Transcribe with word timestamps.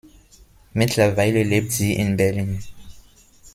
Mittlerweile 0.73 1.43
lebt 1.43 1.71
sie 1.71 1.93
in 1.93 2.17
Berlin. 2.17 2.63